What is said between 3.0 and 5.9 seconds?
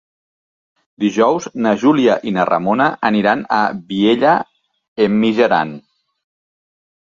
aniran a Vielha e Mijaran.